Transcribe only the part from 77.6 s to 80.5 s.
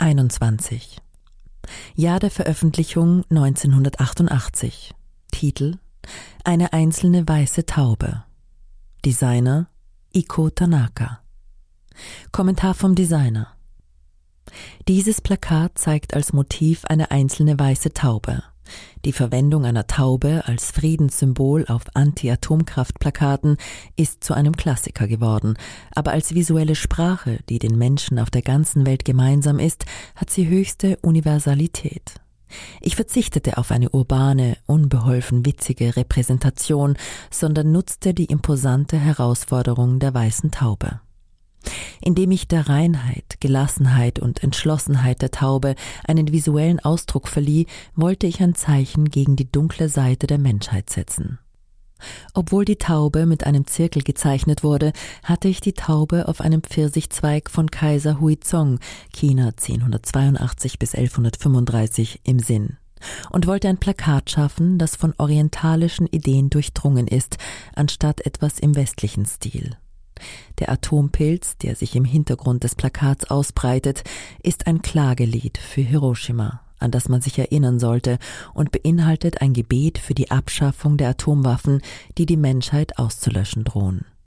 sollte und beinhaltet ein Gebet für die